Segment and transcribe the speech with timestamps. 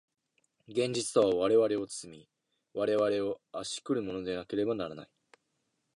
[0.67, 2.27] 現実とは我々を包み、
[2.73, 5.09] 我々を圧し来るものでなければならない。